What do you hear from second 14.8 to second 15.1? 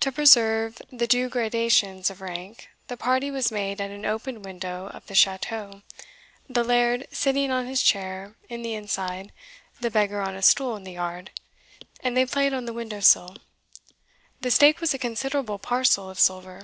was a